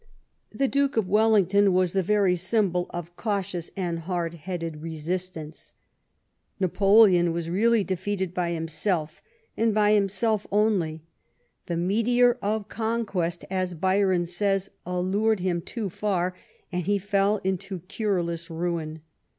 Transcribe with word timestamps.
The 0.51 0.67
Duke 0.67 0.97
of 0.97 1.07
Wellington 1.07 1.73
was 1.73 1.93
the 1.93 2.01
very 2.01 2.35
symbol 2.35 2.87
of 2.89 3.09
34 3.09 3.11
THE 3.11 3.11
STORY 3.11 3.11
OF 3.11 3.13
GLADSTONES 3.13 3.45
LIFE 3.45 3.69
cautious 3.69 3.71
and 3.89 3.99
hard 3.99 4.33
headed 4.33 4.81
resistance. 4.81 5.75
Napoleon 6.59 7.31
was 7.31 7.51
really 7.51 7.83
defeated 7.83 8.33
by 8.33 8.49
himself, 8.49 9.21
and 9.55 9.75
by 9.75 9.91
himself 9.93 10.47
only." 10.51 11.03
The 11.67 11.77
meteor 11.77 12.39
of 12.41 12.67
conquest," 12.67 13.45
as 13.51 13.75
Byron 13.75 14.25
says," 14.25 14.71
allured 14.87 15.39
him 15.41 15.61
too 15.61 15.87
far," 15.91 16.33
and 16.71 16.87
he 16.87 16.97
fell 16.97 17.37
into 17.43 17.81
cureless 17.81 18.49
ruin. 18.49 19.01